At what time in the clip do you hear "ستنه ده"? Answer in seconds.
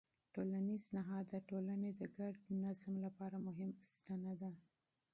3.93-4.51